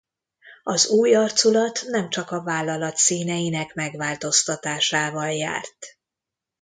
[0.63, 5.97] Az új arculat nem csak a vállalat színeinek megváltoztatásával járt.